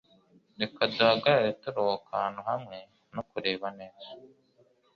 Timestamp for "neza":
3.79-4.09